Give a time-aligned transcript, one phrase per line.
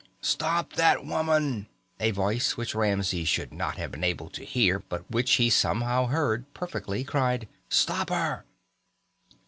[0.23, 1.67] "Stop that woman!"
[1.99, 6.07] a voice which Ramsey should not have been able to hear but which he somehow
[6.07, 7.47] heard perfectly cried.
[7.69, 8.43] "Stop her!"